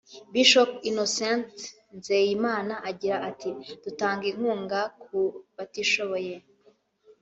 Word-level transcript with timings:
Bishop 0.33 0.69
Innocent 0.89 1.53
Nzeyimana 1.97 2.73
agira 2.89 3.17
ati 3.29 3.49
“Dutanga 3.83 4.23
inkunga 4.31 4.79
ku 5.03 5.19
batishoboye 5.55 6.33